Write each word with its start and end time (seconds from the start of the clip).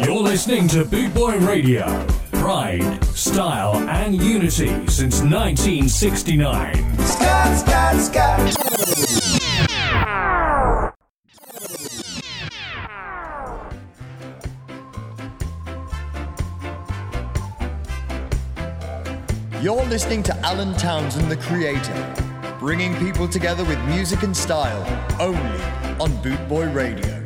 You're 0.00 0.22
listening 0.22 0.66
to 0.68 0.84
Boot 0.84 1.14
Boy 1.14 1.38
Radio. 1.38 2.06
Pride, 2.32 3.04
style, 3.04 3.76
and 3.88 4.20
unity 4.20 4.68
since 4.88 5.20
1969. 5.20 6.98
Scott, 6.98 7.58
Scott, 7.58 8.00
Scott. 8.00 8.72
You're 19.62 19.84
listening 19.84 20.24
to 20.24 20.36
Alan 20.38 20.74
Townsend, 20.74 21.30
the 21.30 21.36
creator, 21.36 22.14
bringing 22.58 22.96
people 22.96 23.28
together 23.28 23.64
with 23.64 23.78
music 23.84 24.24
and 24.24 24.36
style 24.36 24.82
only 25.20 25.62
on 26.00 26.20
Boot 26.22 26.48
Boy 26.48 26.68
Radio. 26.70 27.21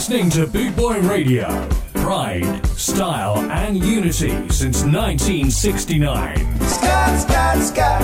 Listening 0.00 0.30
to 0.30 0.46
Boot 0.46 0.74
Boy 0.76 0.98
Radio. 1.00 1.68
Pride, 1.92 2.66
style, 2.68 3.36
and 3.50 3.76
unity 3.76 4.30
since 4.48 4.82
1969. 4.82 6.58
Scott, 6.62 7.20
Scott, 7.20 7.58
Scott. 7.58 8.00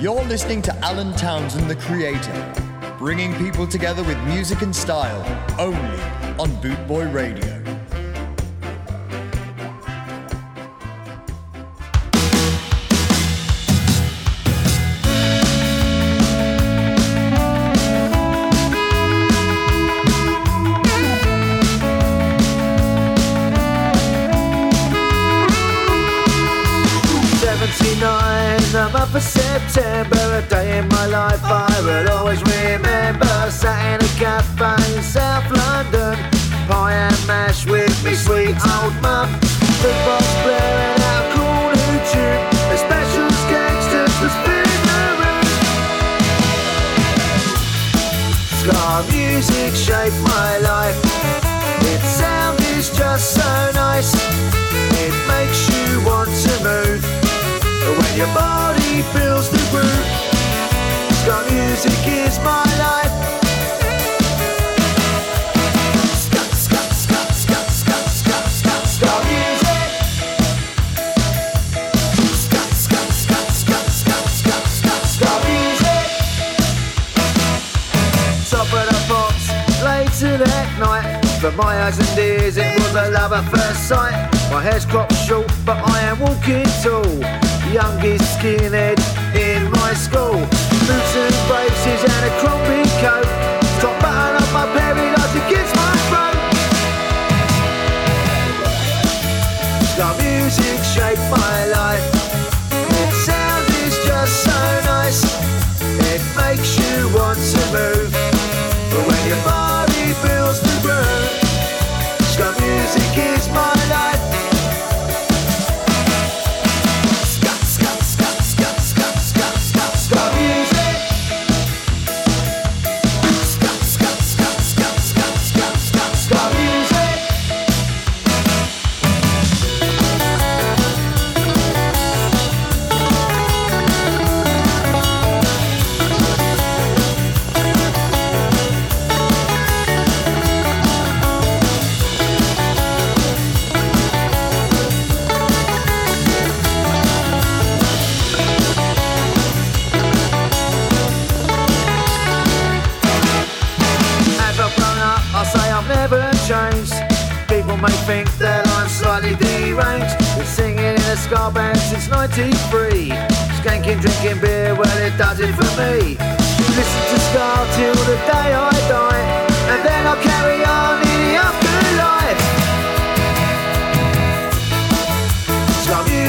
You're 0.00 0.22
listening 0.26 0.62
to 0.62 0.72
Alan 0.76 1.12
Townsend, 1.16 1.68
the 1.68 1.74
creator, 1.74 2.54
bringing 2.98 3.34
people 3.34 3.66
together 3.66 4.04
with 4.04 4.16
music 4.28 4.62
and 4.62 4.74
style 4.74 5.24
only 5.58 6.00
on 6.38 6.50
Bootboy 6.62 7.12
Radio. 7.12 7.57
Love 83.30 83.44
at 83.44 83.50
first 83.50 83.88
sight. 83.88 84.16
My 84.50 84.62
hair's 84.62 84.86
cropped 84.86 85.14
short, 85.14 85.52
but 85.66 85.76
I 85.76 86.00
am 86.08 86.18
walking 86.18 86.64
tall. 86.80 87.04
Youngest 87.70 88.24
skinhead 88.38 88.96
in 89.36 89.70
my 89.70 89.92
school. 89.92 90.40
Boots 90.88 91.14
and 91.24 91.36
braces 91.44 92.00
and 92.08 92.24
a 92.24 92.32
Crombie 92.40 92.88
coat. 93.04 93.28
Top 93.84 94.00
button 94.00 94.40
up 94.40 94.50
my 94.56 94.64
paradise 94.72 95.34
against 95.44 95.74
my 95.76 95.94
throat. 96.08 96.38
The 99.98 100.08
music 100.24 100.80
shaped 100.88 101.28
my 101.28 101.66
life. 101.68 102.06
Its 102.72 103.16
sound 103.28 103.68
is 103.84 103.94
just 104.08 104.34
so 104.48 104.58
nice. 104.88 105.20
It 106.12 106.22
makes 106.34 106.78
you 106.80 107.12
want 107.14 107.36
to 107.36 107.60
move. 107.76 108.07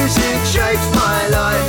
Music 0.10 0.44
shapes 0.44 0.90
my 0.96 1.28
life. 1.28 1.69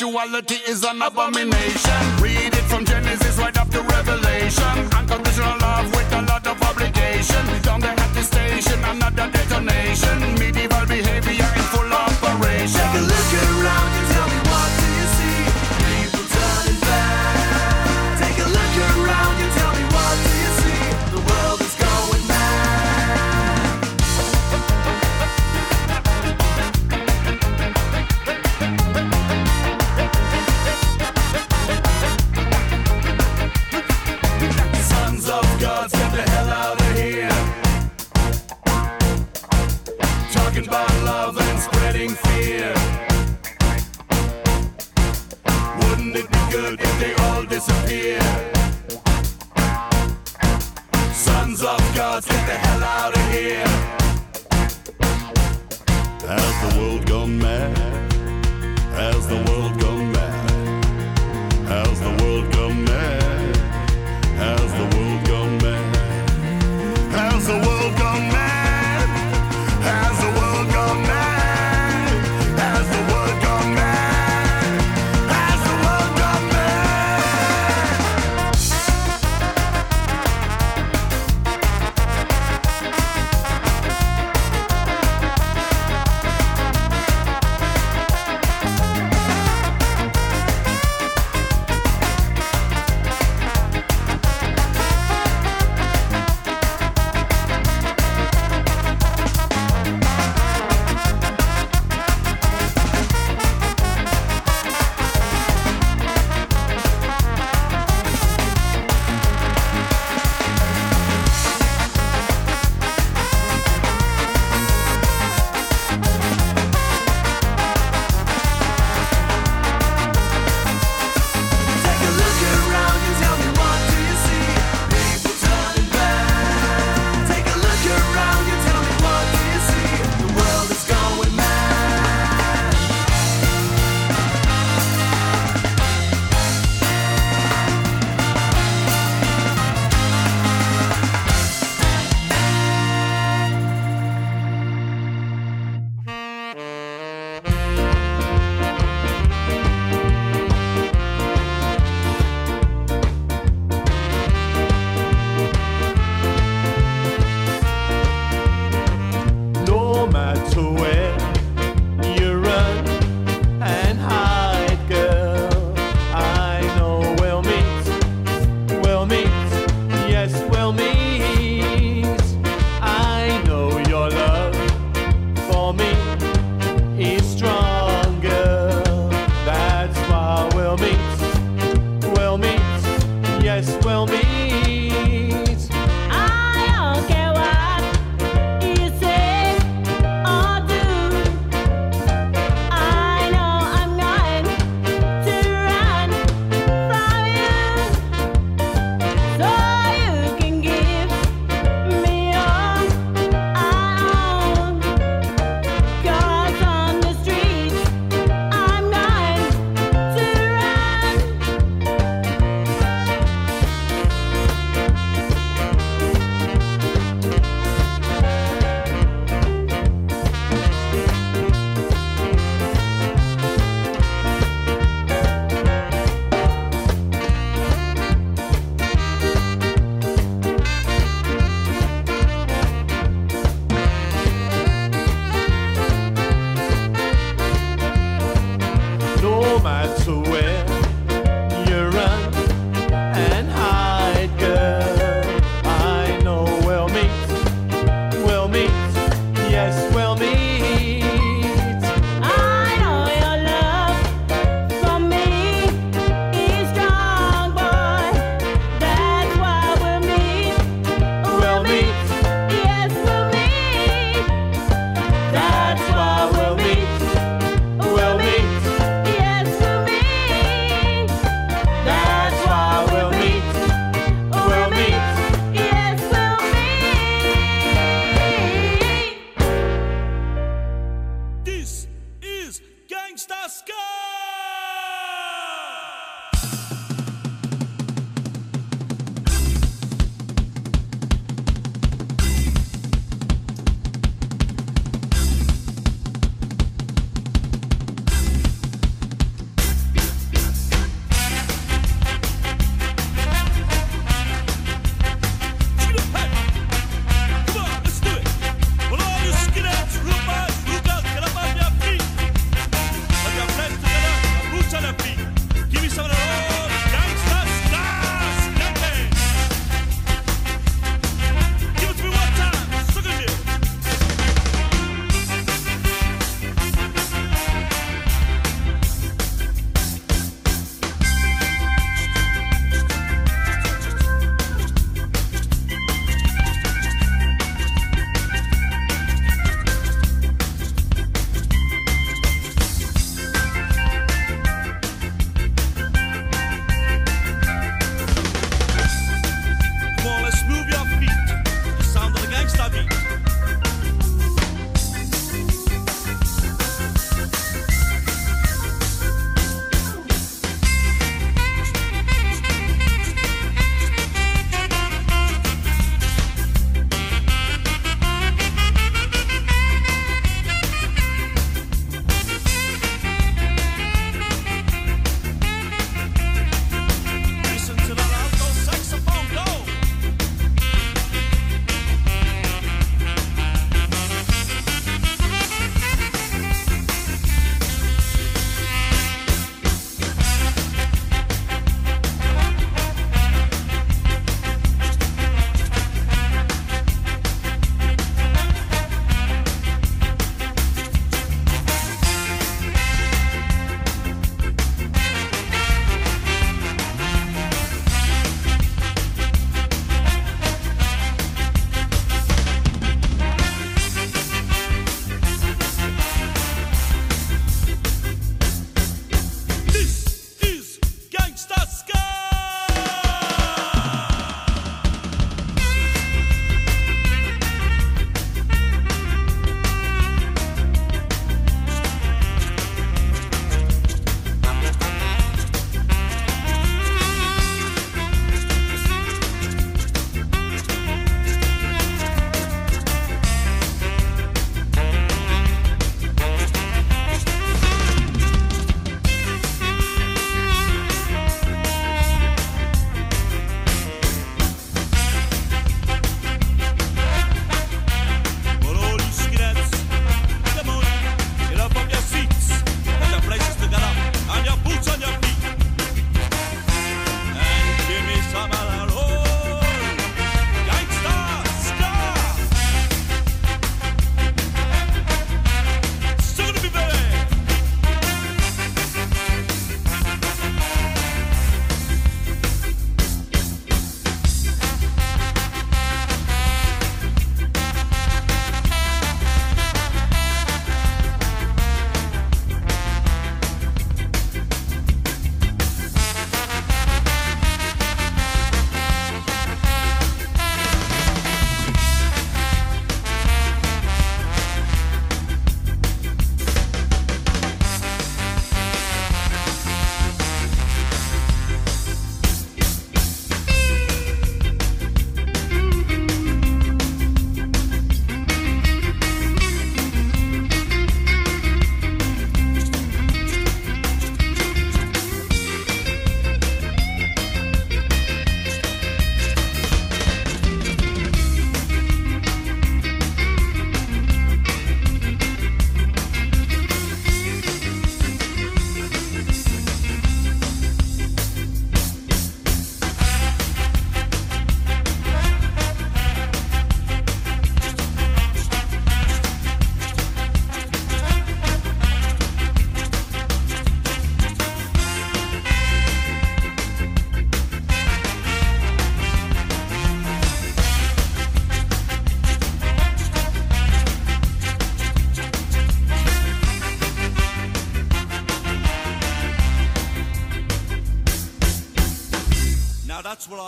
Homosexuality 0.00 0.70
is 0.70 0.84
an 0.84 1.02
abomination. 1.02 2.22
Read 2.22 2.57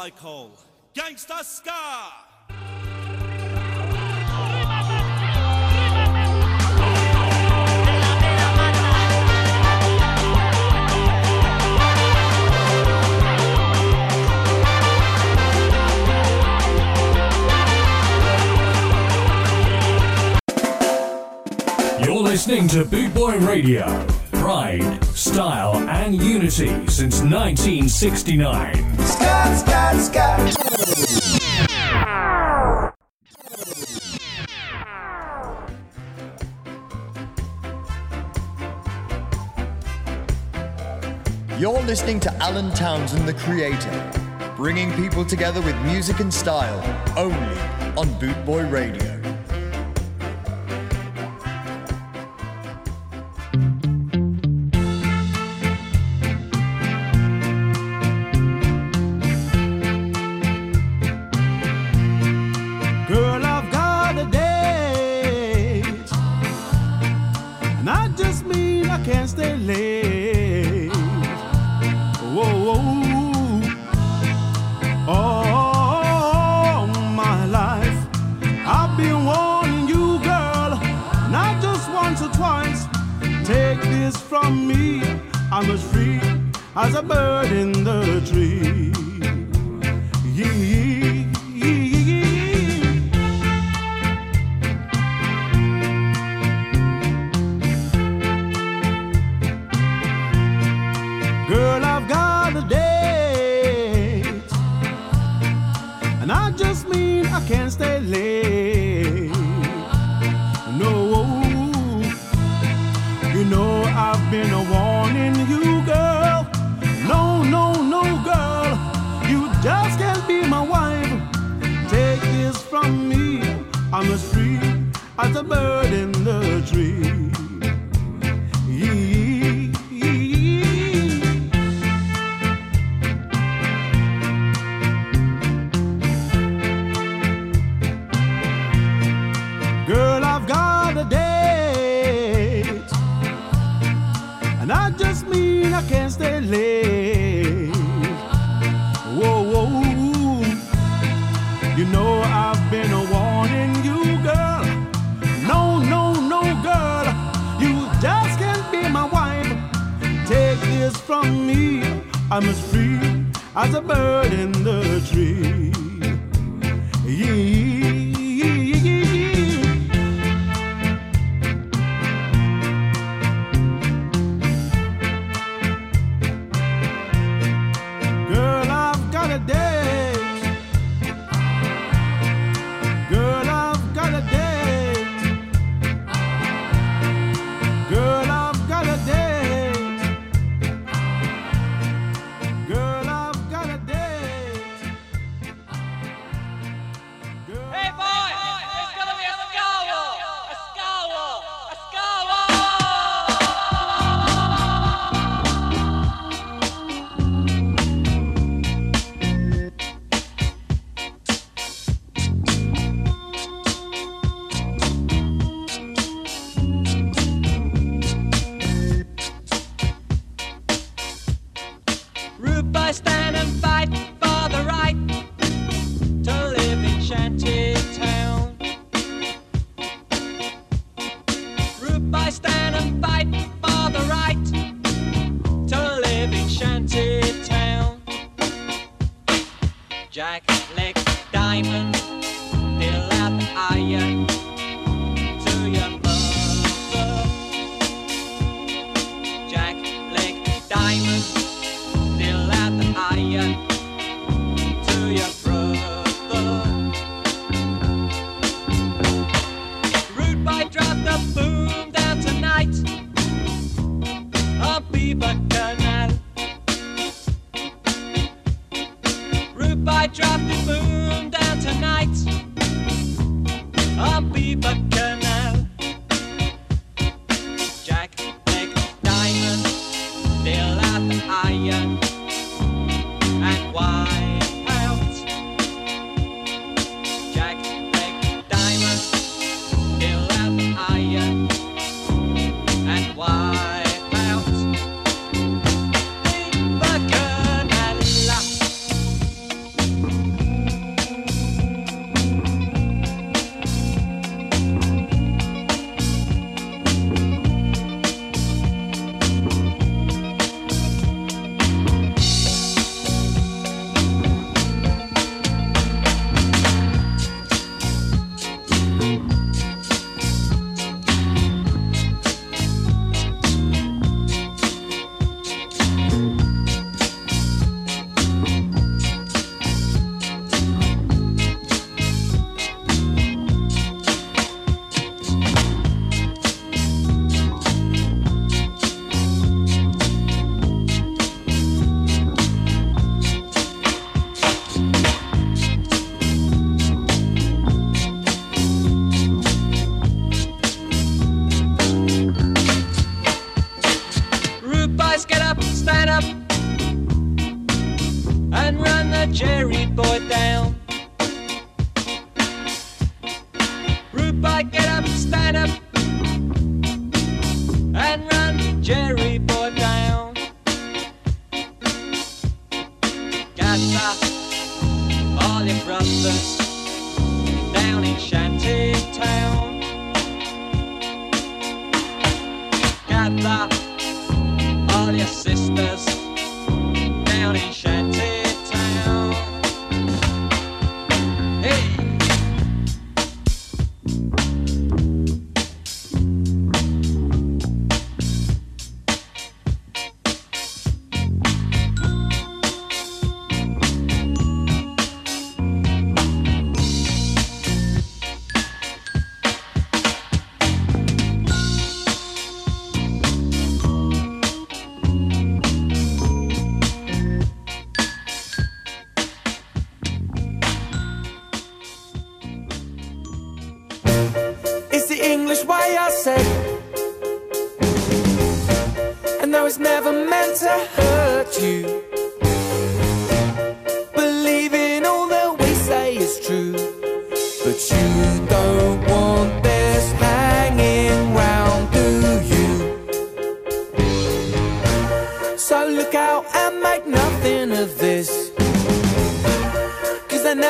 I 0.01 0.09
call 0.09 0.53
Gangsta 0.95 1.45
Scar. 1.45 2.11
You're 22.03 22.23
listening 22.23 22.69
to 22.69 22.87
Boot 22.87 23.13
Boy 23.13 23.37
Radio 23.41 24.20
pride, 24.51 25.05
style, 25.15 25.77
and 25.89 26.21
unity 26.21 26.67
since 26.89 27.21
1969. 27.23 28.99
Scott, 28.99 29.57
Scott, 29.57 29.97
Scott. 29.97 30.41
You're 41.61 41.83
listening 41.83 42.19
to 42.19 42.35
Alan 42.43 42.73
Townsend, 42.73 43.29
the 43.29 43.35
creator, 43.35 44.13
bringing 44.57 44.93
people 44.95 45.25
together 45.25 45.61
with 45.61 45.81
music 45.83 46.19
and 46.19 46.35
style 46.35 46.81
only 47.17 47.37
on 47.97 48.09
Bootboy 48.19 48.69
Radio. 48.69 49.20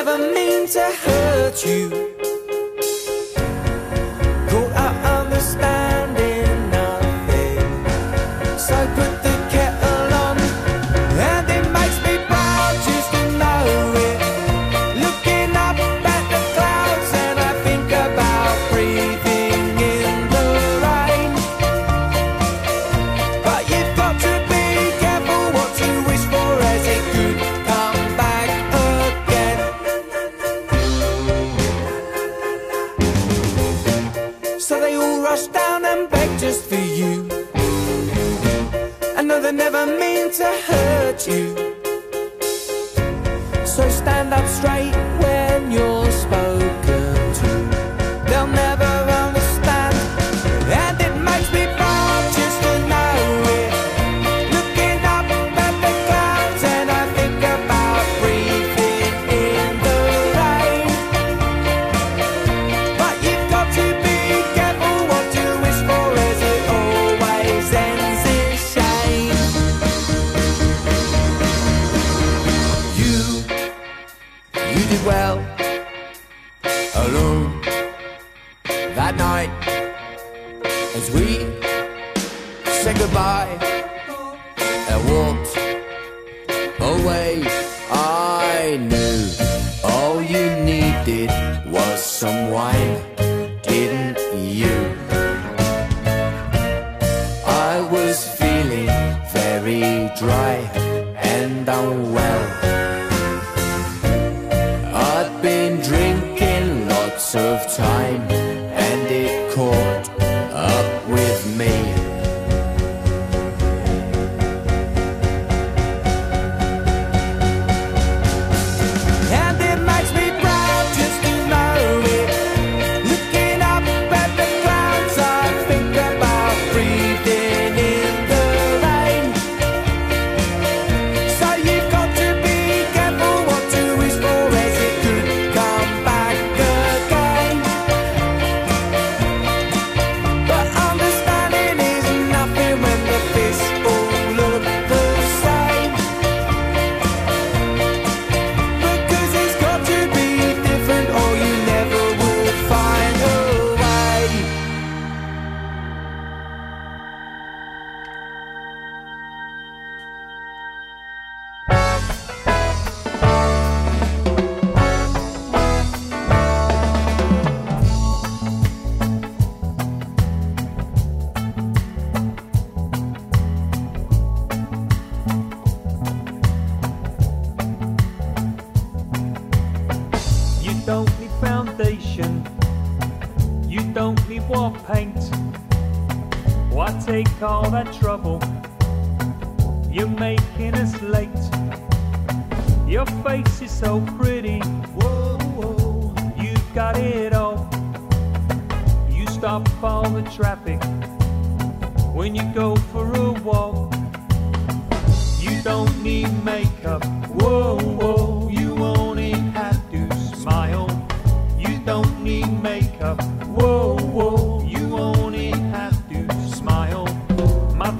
Never 0.03 0.17
mean 0.33 0.65
to 0.65 0.81
hurt 1.03 1.63
you. 1.63 2.20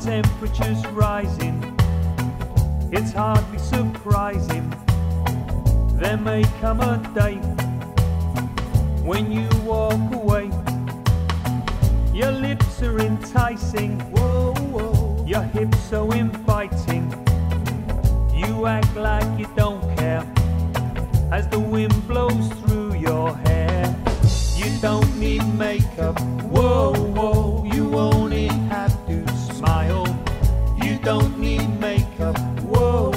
Temperature's 0.04 0.84
rising. 0.88 1.62
It's 2.92 3.12
hardly 3.14 3.60
surprising. 3.60 4.74
There 5.94 6.18
may 6.18 6.44
come 6.60 6.82
a 6.82 6.98
day 7.14 7.36
when 9.06 9.32
you 9.32 9.48
walk 9.64 10.14
away. 10.14 10.50
Your 12.14 12.32
lips 12.32 12.82
are 12.82 13.00
enticing. 13.00 14.00
Whoa, 14.12 14.54
whoa. 14.72 15.24
Your 15.28 15.44
hips 15.44 15.80
so 15.90 16.12
inviting. 16.12 17.06
You 18.34 18.66
act 18.66 18.96
like 18.96 19.40
you 19.40 19.48
don't 19.56 19.82
care 19.98 20.26
as 21.32 21.48
the 21.48 21.60
wind 21.60 21.96
blows 22.08 22.48
through 22.64 22.96
your 22.96 23.36
hair. 23.36 23.96
You 24.56 24.76
don't 24.82 25.16
need 25.20 25.46
makeup. 25.54 26.20
Whoa, 26.50 26.94
whoa. 26.94 27.64
You 27.66 27.82
smile. 27.92 28.42
You 28.42 28.81
don't 31.04 31.40
need 31.40 31.68
makeup. 31.80 32.38
Whoa. 32.62 33.11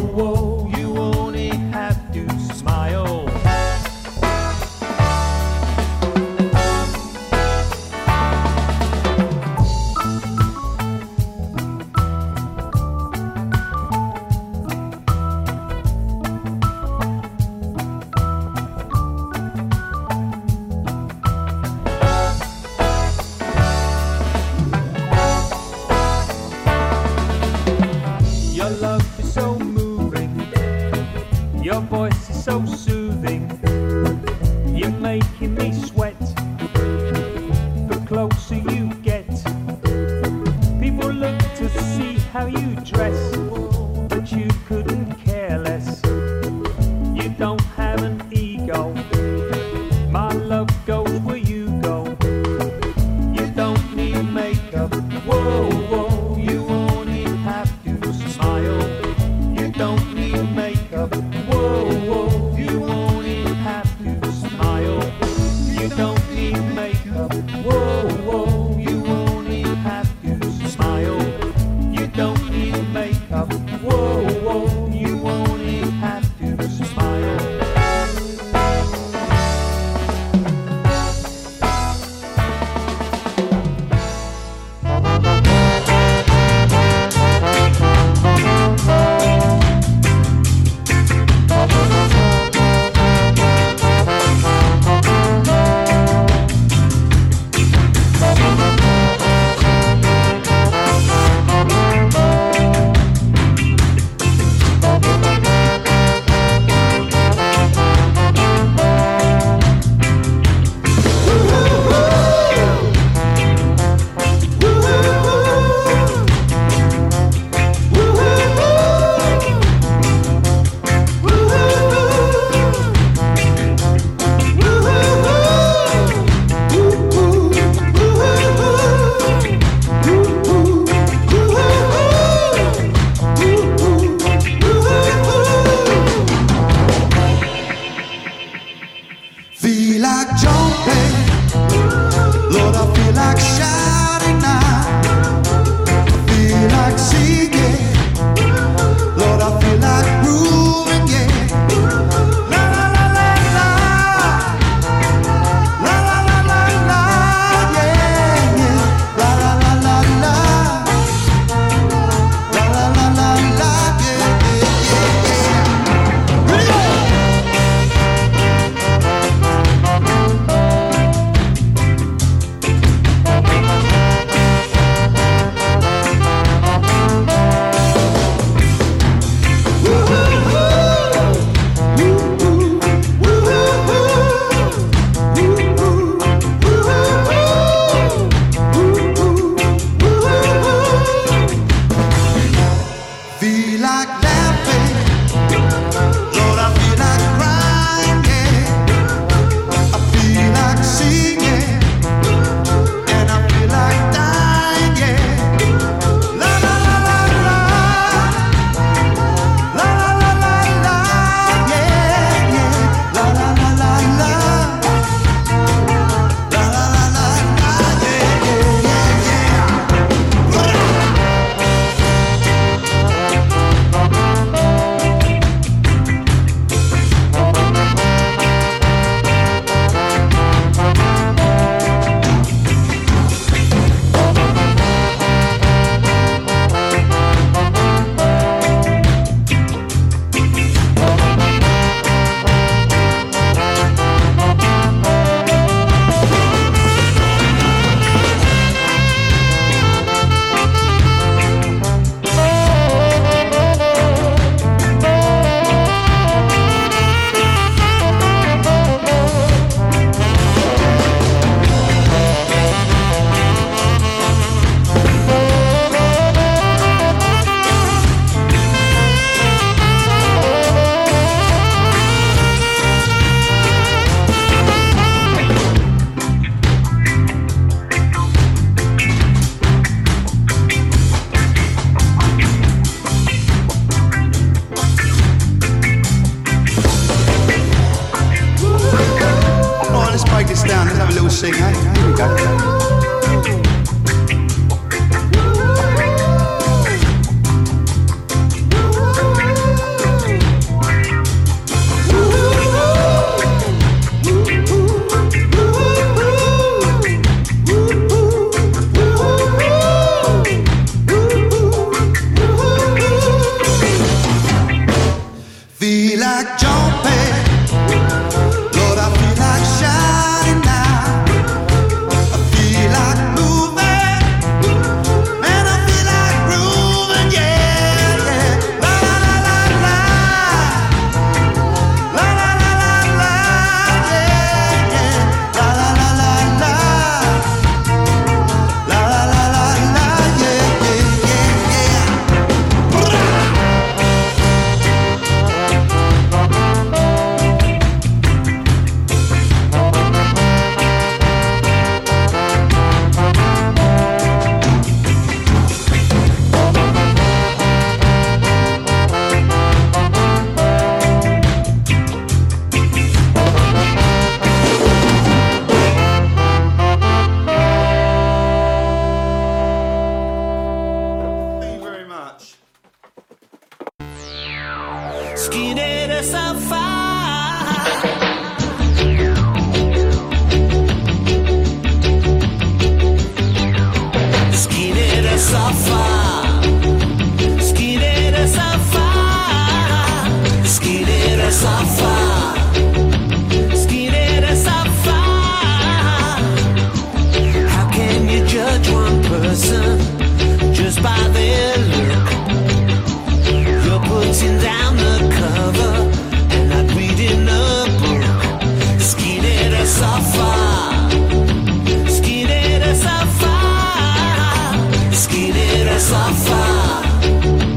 safar. 415.99 417.74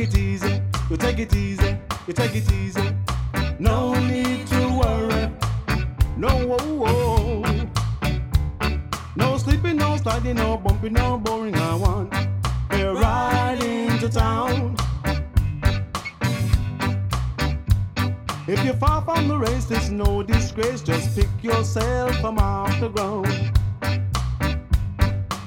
it 0.00 0.16
easy, 0.16 0.62
you 0.88 0.96
take 0.96 1.18
it 1.18 1.34
easy, 1.34 1.76
you 2.06 2.12
take 2.14 2.34
it 2.34 2.50
easy. 2.52 2.94
No 3.58 3.92
need 4.00 4.46
to 4.46 4.60
worry, 4.80 5.30
no 6.16 6.28
whoa, 6.46 6.74
whoa. 6.82 7.68
No 9.16 9.36
sleeping, 9.36 9.76
no 9.76 9.96
sliding, 9.98 10.36
no 10.36 10.56
bumping, 10.56 10.94
no 10.94 11.18
boring. 11.18 11.54
I 11.54 11.74
want 11.74 12.14
we're 12.70 12.94
riding 12.94 13.98
to 13.98 14.08
town. 14.08 14.74
If 18.46 18.64
you're 18.64 18.74
far 18.74 19.02
from 19.02 19.28
the 19.28 19.36
race, 19.36 19.66
there's 19.66 19.90
no 19.90 20.22
disgrace. 20.22 20.80
Just 20.80 21.14
pick 21.14 21.28
yourself 21.42 22.16
from 22.20 22.38
off 22.38 22.80
the 22.80 22.88
ground. 22.88 23.26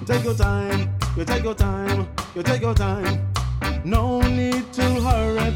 Take 0.06 0.24
your 0.26 0.36
time, 0.36 0.94
you 1.18 1.26
take 1.26 1.44
your 1.44 1.56
time, 1.56 2.08
you 2.36 2.44
take 2.44 2.62
your 2.62 2.76
time. 2.76 3.33
No 3.86 4.22
need 4.22 4.72
to 4.72 4.82
hurry. 4.82 5.54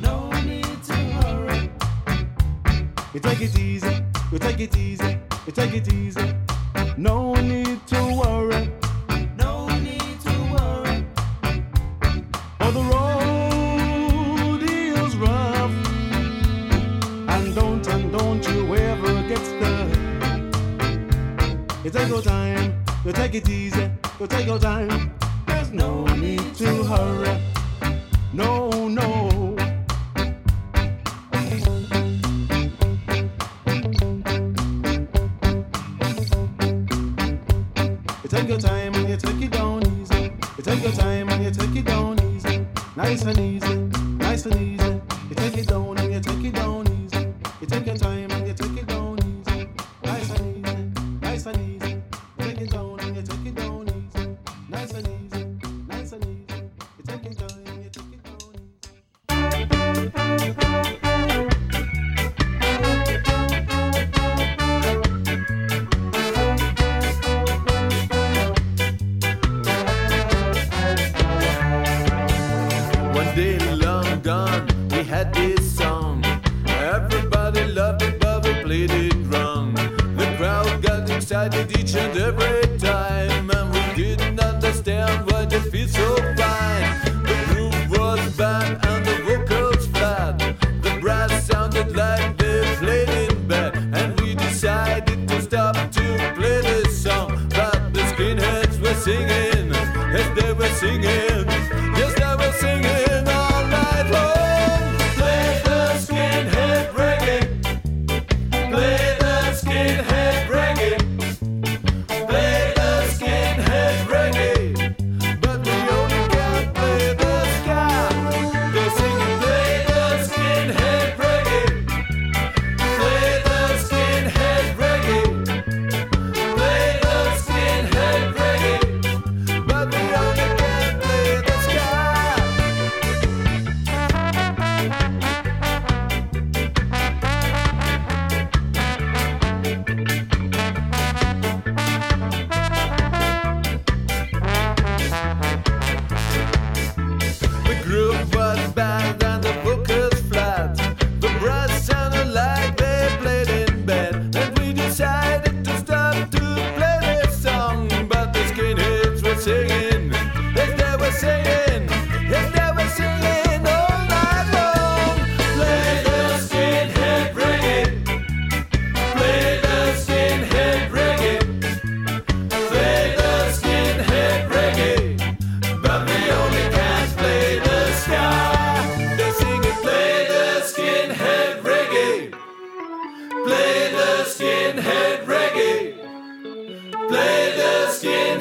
No 0.00 0.30
need 0.46 0.82
to 0.84 0.94
hurry. 0.94 1.70
You 3.12 3.20
take 3.20 3.42
it 3.42 3.58
easy. 3.58 4.02
You 4.32 4.38
take 4.38 4.60
it 4.60 4.74
easy. 4.78 5.18
You 5.46 5.52
take 5.52 5.74
it 5.74 5.92
easy. 5.92 6.34
No 6.96 7.34
need 7.34 7.86
to 7.88 8.02
worry. 8.16 8.72
No 9.36 9.68
need 9.78 10.20
to 10.20 10.32
worry. 10.54 11.04
For 12.58 12.72
the 12.72 12.82
road 12.94 14.62
is 14.62 15.16
rough. 15.16 15.70
And 17.28 17.54
don't 17.54 17.86
and 17.88 18.10
don't 18.10 18.48
you 18.48 18.74
ever 18.74 19.22
get 19.28 19.44
stuck. 19.44 19.88
You 21.84 21.90
take 21.90 22.08
your 22.08 22.22
time. 22.22 22.82
You 23.04 23.12
take 23.12 23.34
it 23.34 23.48
easy. 23.50 23.90
You 24.18 24.26
take 24.26 24.46
your 24.46 24.58
time. 24.58 25.12
There's 25.46 25.72
no 25.72 26.06
need 26.06 26.54
to 26.54 26.84
hurry. 26.84 27.49
No, 28.32 28.86
no. 28.86 29.56
You 38.22 38.28
take 38.28 38.48
your 38.48 38.58
time 38.58 38.94
and 38.94 39.08
you 39.08 39.16
take 39.16 39.42
it 39.42 39.50
down 39.50 39.84
easy. 40.00 40.32
You 40.56 40.62
take 40.62 40.82
your 40.82 40.92
time 40.92 41.28
and 41.28 41.44
you 41.44 41.50
take 41.50 41.74
it 41.74 41.84
down 41.84 42.22
easy. 42.32 42.66
Nice 42.96 43.24
and 43.24 43.38
easy. 43.38 43.59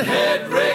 head 0.06 0.50
raised. 0.50 0.69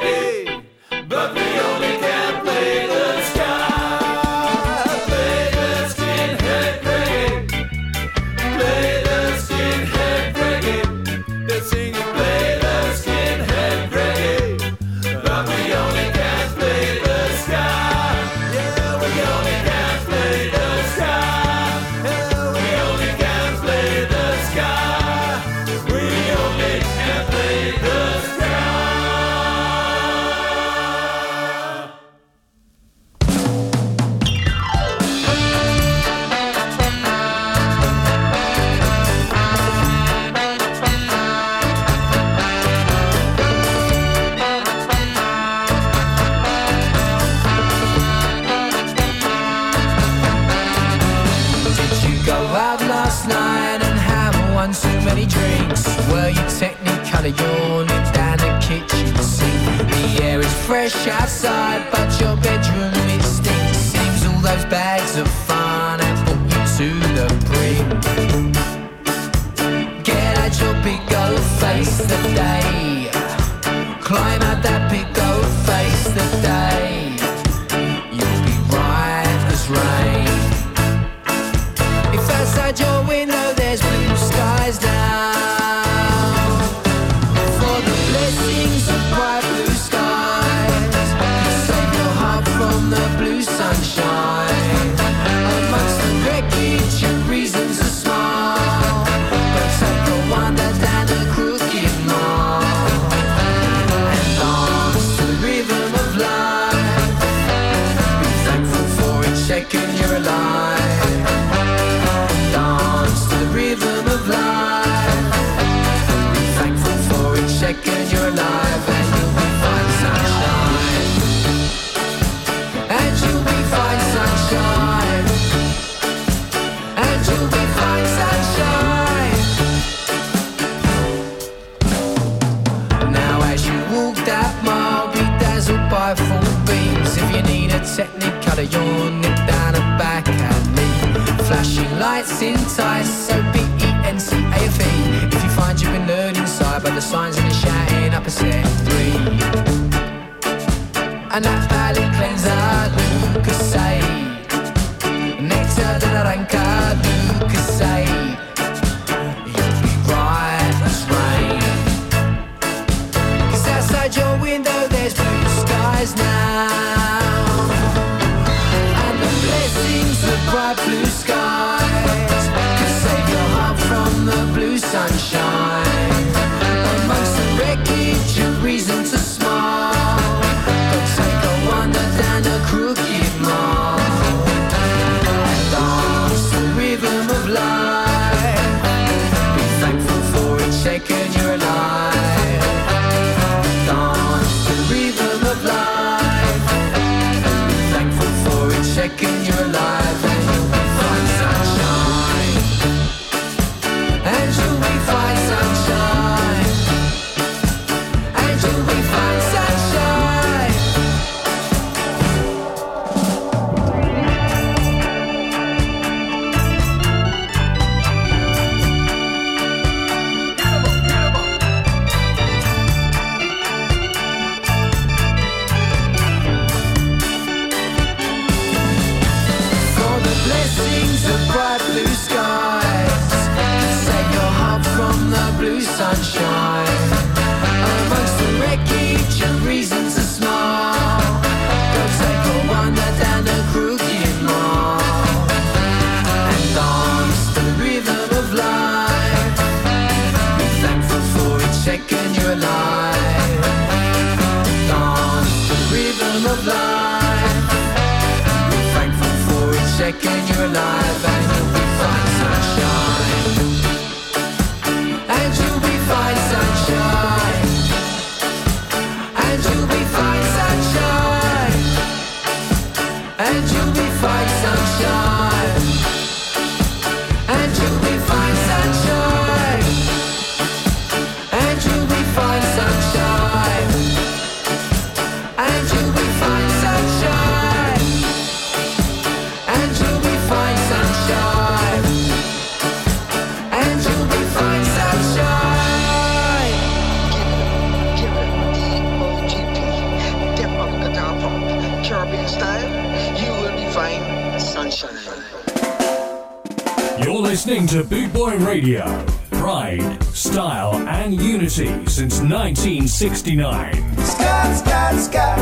69. 313.44 314.16
Scott, 314.20 314.74
Scott, 314.74 315.20
Scott. 315.20 315.58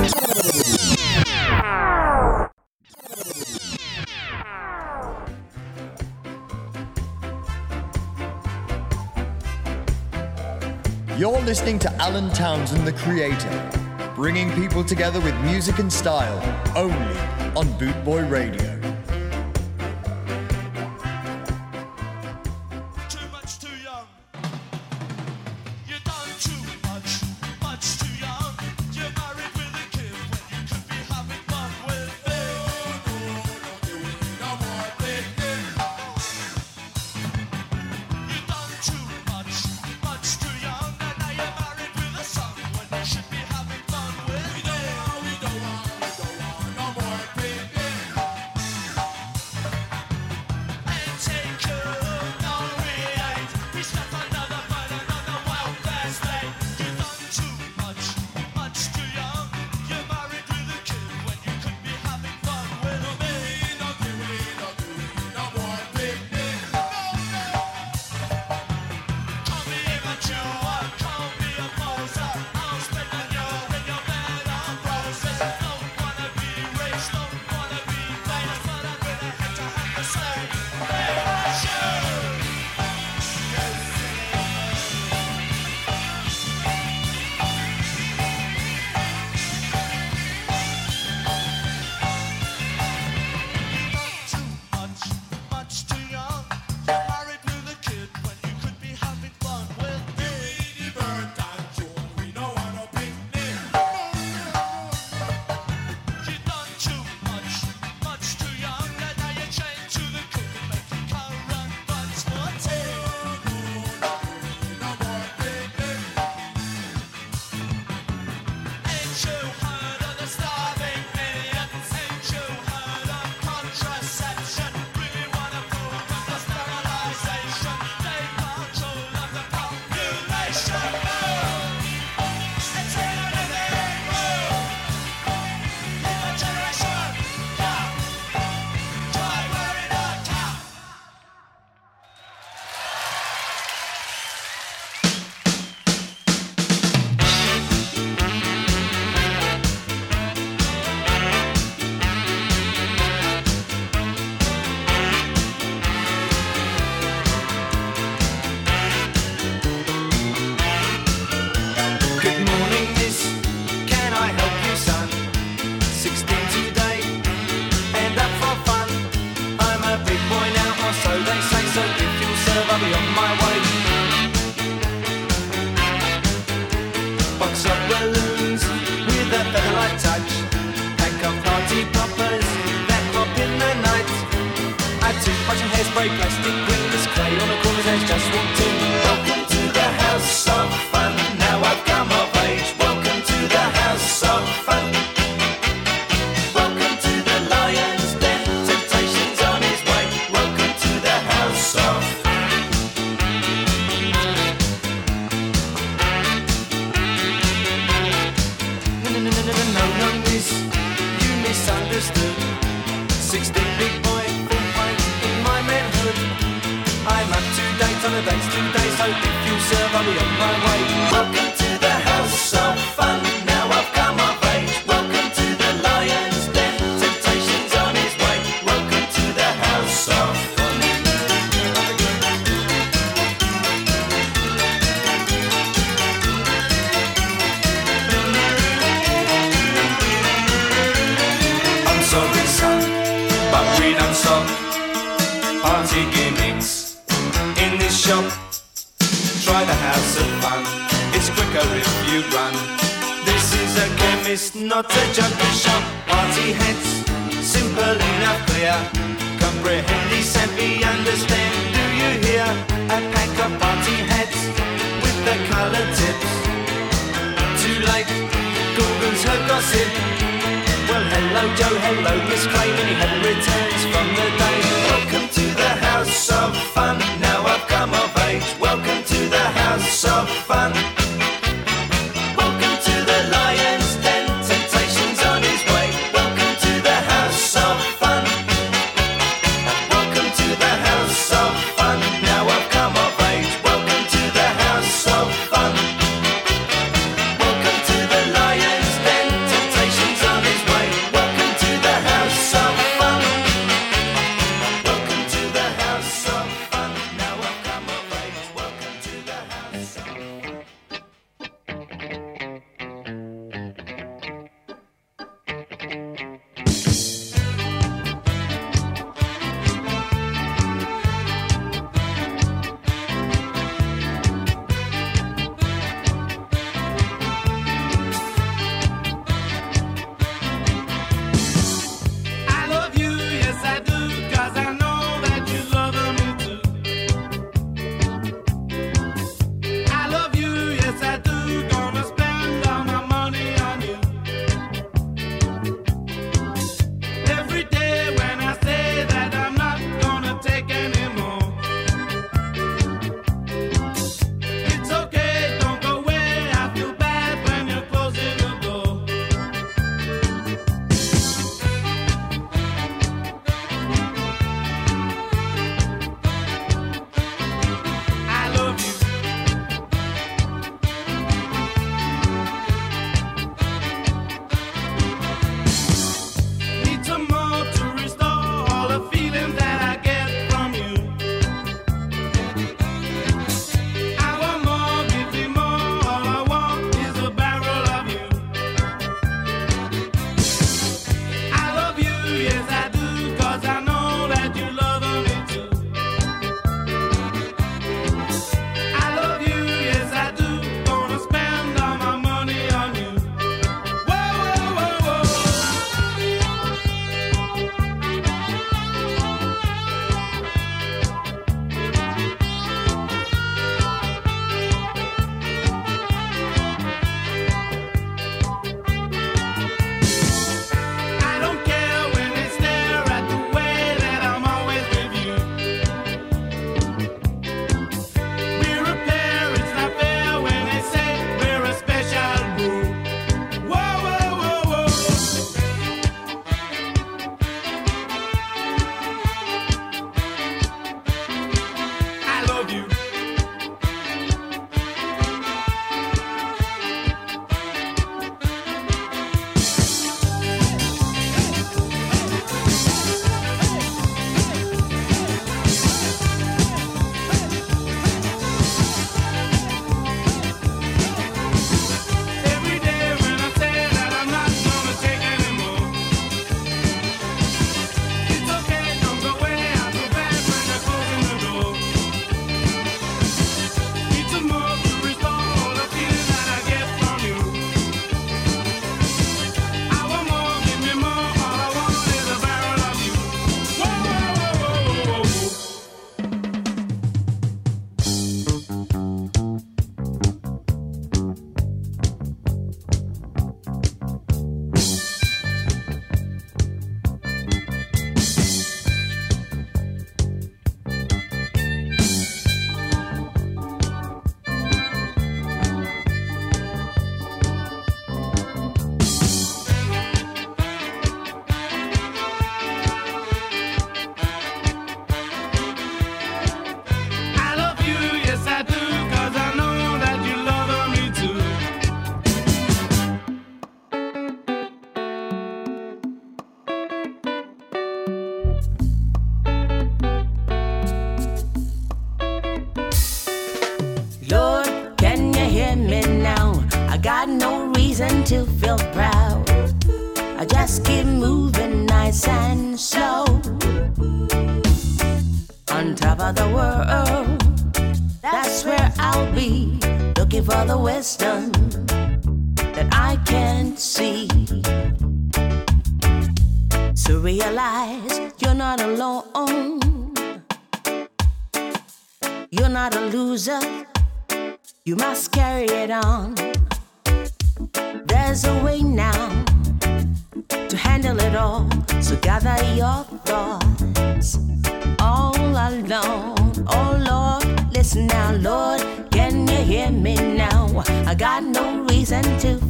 You're 11.18 11.40
listening 11.40 11.80
to 11.80 11.92
Alan 11.94 12.30
Townsend, 12.30 12.86
the 12.86 12.92
creator, 12.92 13.70
bringing 14.14 14.52
people 14.52 14.84
together 14.84 15.18
with 15.20 15.34
music 15.40 15.80
and 15.80 15.92
style 15.92 16.38
only 16.76 17.18
on 17.56 17.66
Bootboy 17.80 18.30
Radio. 18.30 18.72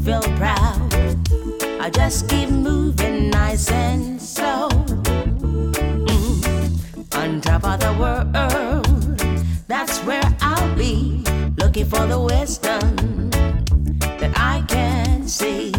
feel 0.04 0.22
proud. 0.36 0.94
I 1.80 1.90
just 1.90 2.28
keep 2.28 2.48
moving 2.50 3.30
nice 3.30 3.70
and 3.70 4.20
slow. 4.20 4.68
Mm. 6.08 7.16
On 7.16 7.40
top 7.40 7.64
of 7.64 7.80
the 7.80 7.92
world, 7.98 9.18
that's 9.66 9.98
where 10.00 10.22
I'll 10.40 10.76
be. 10.76 11.24
Looking 11.56 11.86
for 11.86 12.06
the 12.06 12.18
wisdom 12.18 13.30
that 14.18 14.32
I 14.36 14.64
can 14.68 15.26
see. 15.28 15.71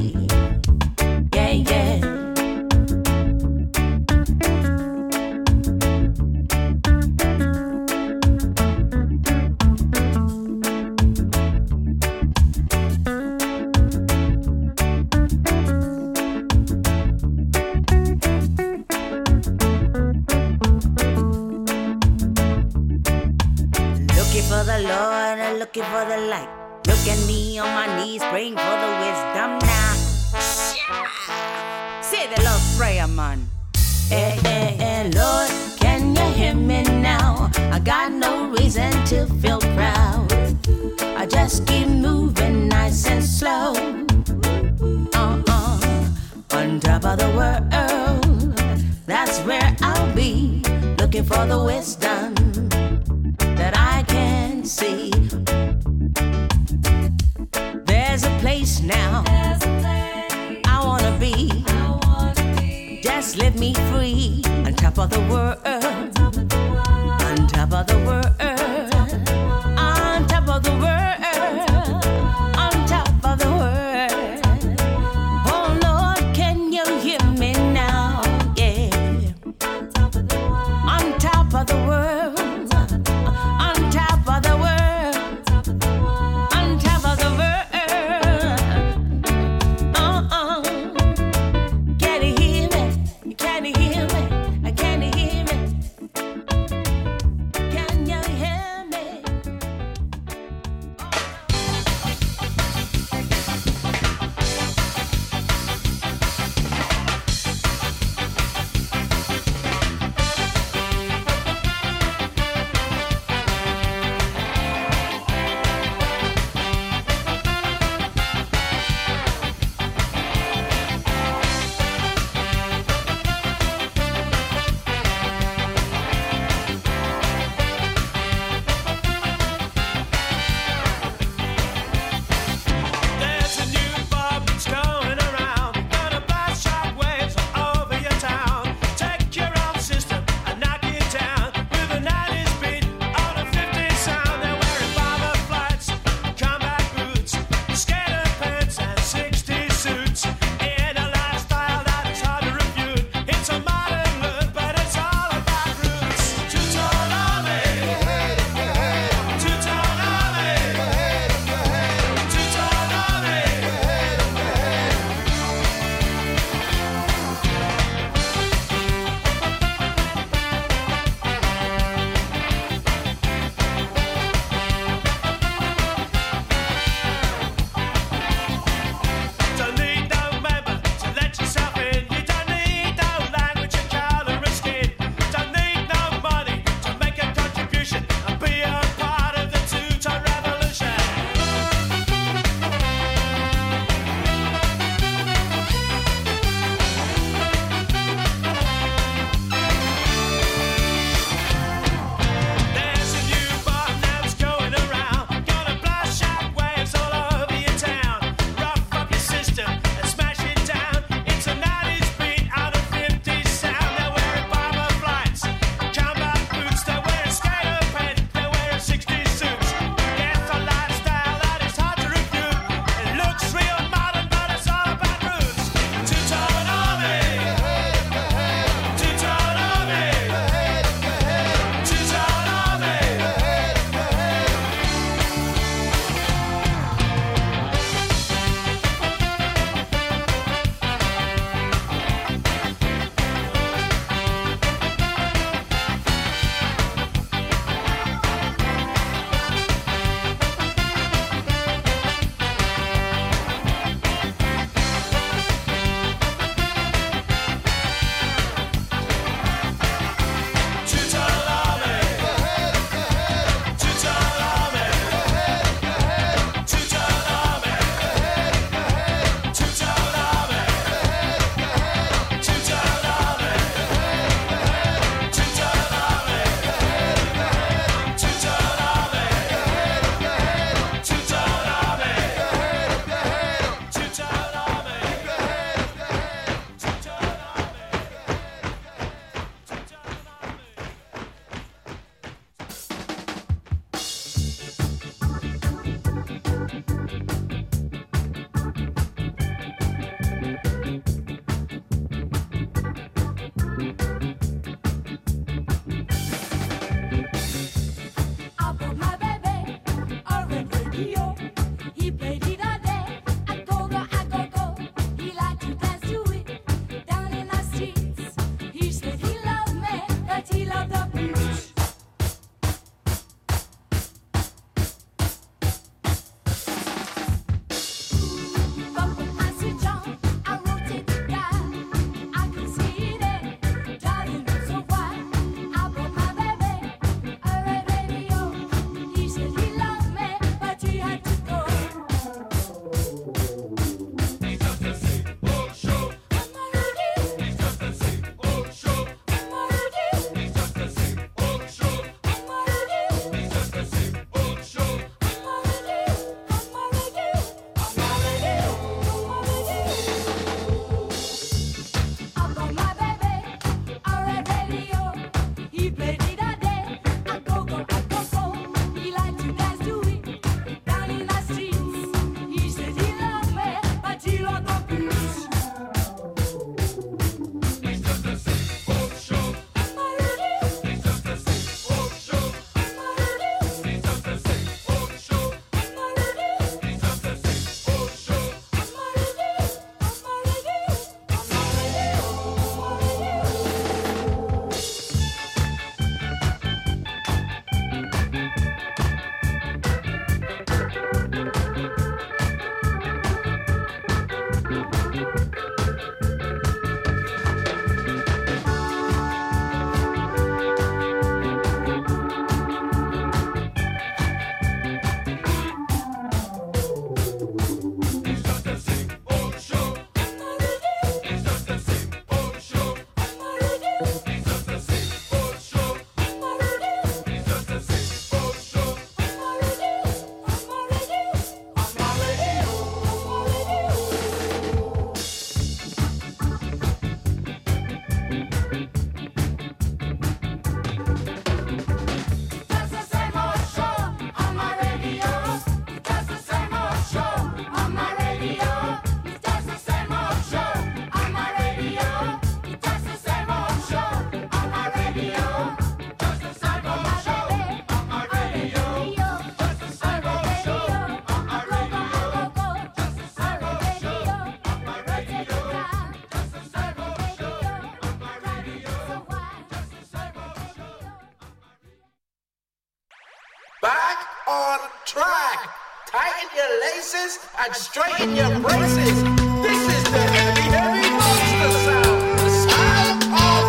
and 477.65 477.75
straighten 477.75 478.35
your 478.35 478.59
braces. 478.59 479.23
This 479.63 479.81
is 479.95 480.03
the 480.11 480.19
heavy, 480.35 480.61
heavy 480.75 481.09
monster 481.11 481.71
sound. 481.85 482.39
The 482.39 482.49
sound 482.65 483.23
of. 483.23 483.63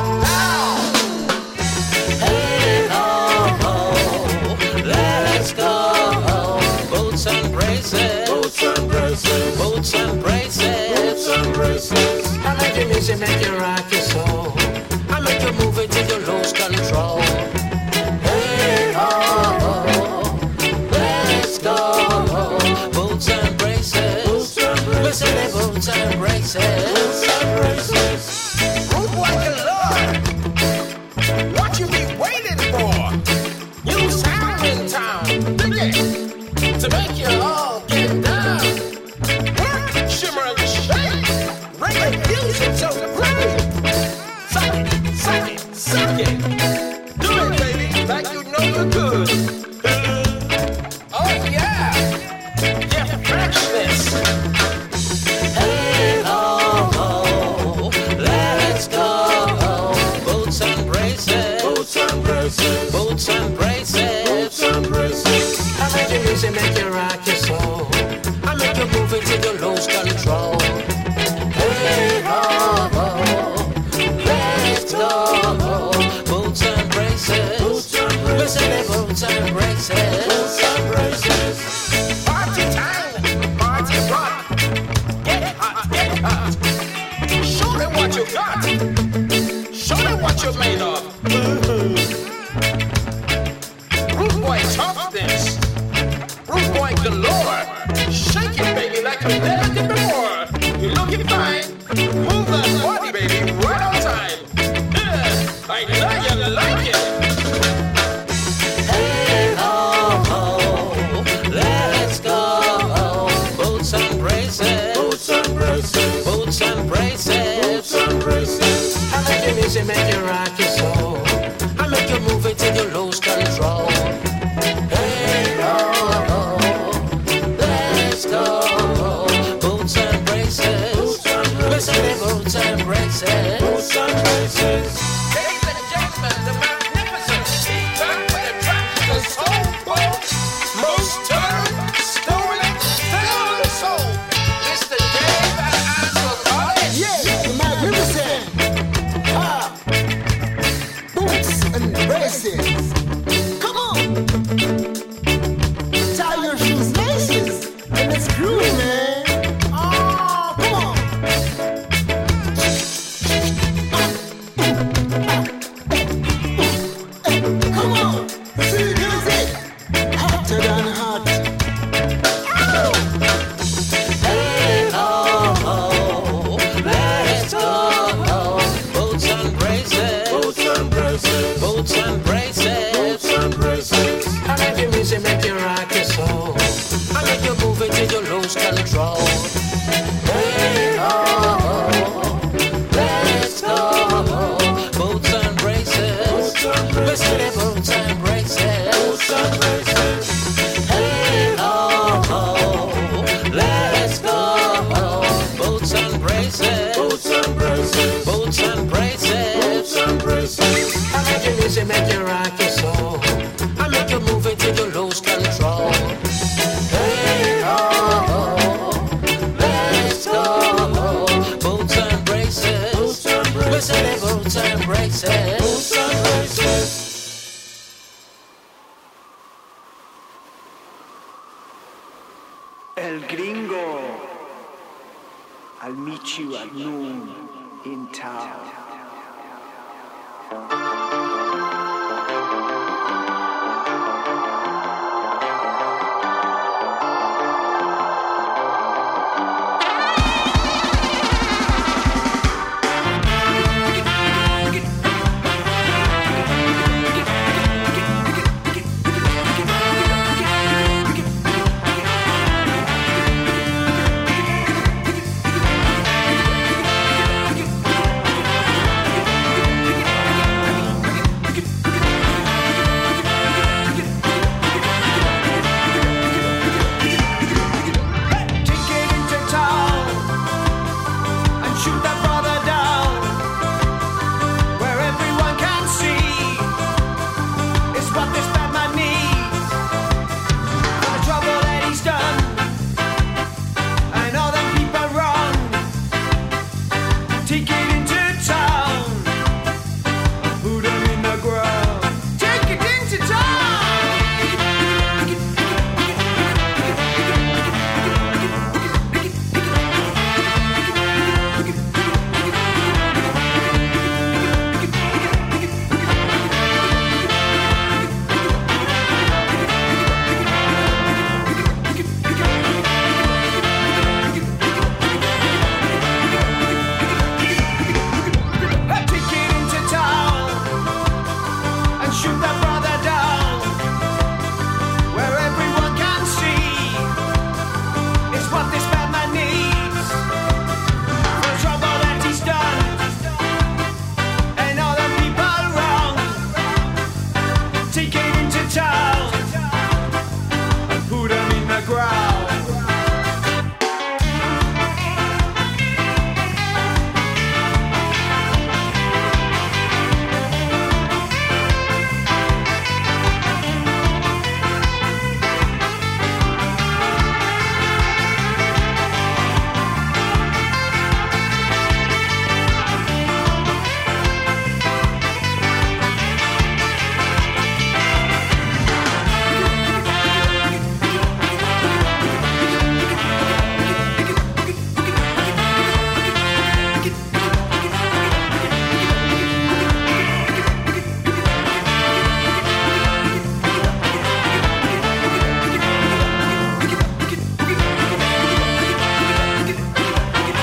Hey 2.19 2.89
ho 2.91 3.07
ho, 3.63 3.77
let's 4.85 5.53
go. 5.53 5.73
Boots 6.91 7.27
and 7.27 7.53
braces. 7.53 8.29
Boots 8.29 8.63
and 8.63 8.89
braces. 8.91 9.57
Boots 9.59 9.95
and 9.95 10.23
braces. 10.23 10.93
Braces. 11.55 12.39
I 12.39 12.55
like 12.59 12.89
music, 12.89 13.19
make 13.19 13.47
you 13.47 13.53
right. 13.57 13.74